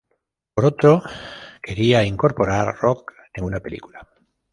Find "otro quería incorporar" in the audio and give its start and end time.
0.65-2.75